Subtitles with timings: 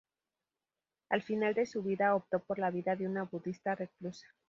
[1.09, 4.25] Al final de su vida, optó por la vida de una budista reclusa.